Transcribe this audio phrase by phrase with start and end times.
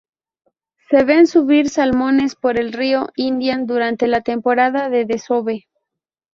[0.89, 5.67] Se ven subir salmones por el río Indian durante la temporada de desove.